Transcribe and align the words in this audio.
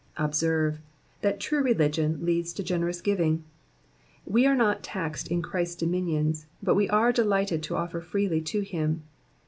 Observe, 0.17 0.79
that 1.21 1.39
true 1.39 1.61
religion 1.61 2.25
leads 2.25 2.53
to 2.53 2.63
generous 2.63 3.01
giving; 3.01 3.43
we 4.25 4.47
are 4.47 4.55
not 4.55 4.81
taxed 4.81 5.27
in 5.27 5.43
Christ's 5.43 5.75
dominions, 5.75 6.47
but 6.63 6.73
we 6.73 6.89
are 6.89 7.11
delighted 7.13 7.61
to 7.61 7.75
offer 7.75 8.01
freely 8.01 8.41
to 8.41 8.61
him. 8.61 9.03